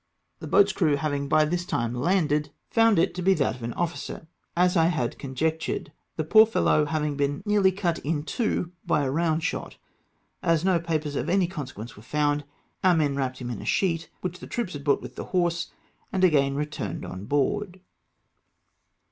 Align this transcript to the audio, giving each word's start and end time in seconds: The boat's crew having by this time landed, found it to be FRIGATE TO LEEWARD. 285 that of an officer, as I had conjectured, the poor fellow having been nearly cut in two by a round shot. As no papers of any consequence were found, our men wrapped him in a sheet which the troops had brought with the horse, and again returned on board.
The 0.39 0.47
boat's 0.47 0.73
crew 0.73 0.95
having 0.95 1.27
by 1.27 1.45
this 1.45 1.63
time 1.63 1.93
landed, 1.93 2.51
found 2.71 2.97
it 2.97 3.13
to 3.13 3.21
be 3.21 3.33
FRIGATE 3.35 3.37
TO 3.37 3.43
LEEWARD. 3.67 3.73
285 3.75 3.75
that 3.75 4.13
of 4.17 4.17
an 4.17 4.17
officer, 4.17 4.27
as 4.57 4.75
I 4.75 4.87
had 4.87 5.19
conjectured, 5.19 5.91
the 6.15 6.23
poor 6.23 6.47
fellow 6.47 6.85
having 6.85 7.15
been 7.15 7.43
nearly 7.45 7.71
cut 7.71 7.99
in 7.99 8.23
two 8.23 8.71
by 8.83 9.03
a 9.03 9.11
round 9.11 9.43
shot. 9.43 9.77
As 10.41 10.65
no 10.65 10.79
papers 10.79 11.15
of 11.15 11.29
any 11.29 11.45
consequence 11.45 11.95
were 11.95 12.01
found, 12.01 12.45
our 12.83 12.95
men 12.95 13.15
wrapped 13.15 13.37
him 13.37 13.51
in 13.51 13.61
a 13.61 13.65
sheet 13.65 14.09
which 14.21 14.39
the 14.39 14.47
troops 14.47 14.73
had 14.73 14.83
brought 14.83 15.03
with 15.03 15.17
the 15.17 15.25
horse, 15.25 15.69
and 16.11 16.23
again 16.23 16.55
returned 16.55 17.05
on 17.05 17.25
board. 17.25 17.79